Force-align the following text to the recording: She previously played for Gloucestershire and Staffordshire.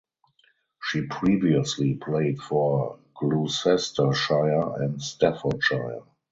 She 0.81 1.03
previously 1.05 1.93
played 1.93 2.39
for 2.39 2.97
Gloucestershire 3.15 4.81
and 4.81 4.99
Staffordshire. 4.99 6.01